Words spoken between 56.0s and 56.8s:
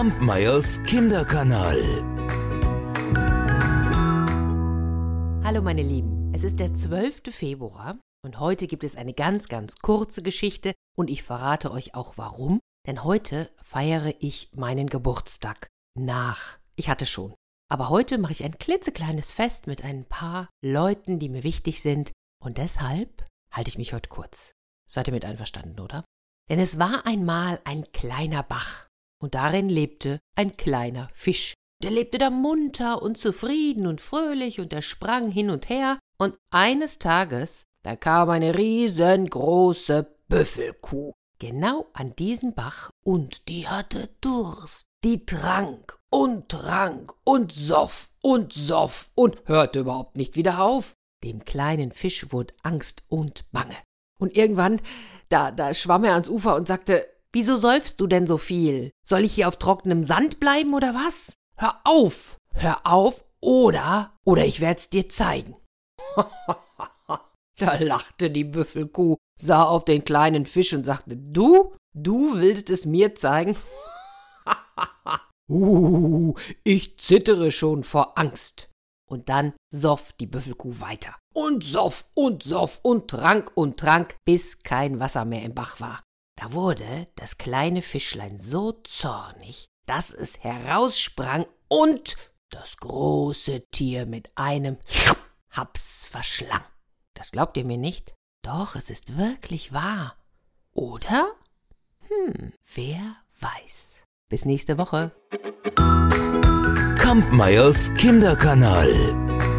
er ans Ufer und